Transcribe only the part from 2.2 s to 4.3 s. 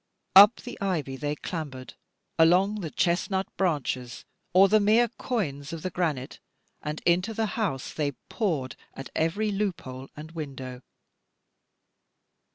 along the chesnut branches,